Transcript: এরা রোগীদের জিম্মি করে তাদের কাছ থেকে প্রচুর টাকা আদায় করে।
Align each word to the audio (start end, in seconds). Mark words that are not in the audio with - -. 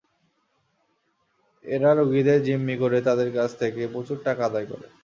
এরা 1.65 1.89
রোগীদের 1.93 2.39
জিম্মি 2.43 2.75
করে 2.77 2.97
তাদের 3.01 3.29
কাছ 3.33 3.49
থেকে 3.59 3.81
প্রচুর 3.93 4.17
টাকা 4.23 4.41
আদায় 4.45 4.67
করে। 4.71 4.87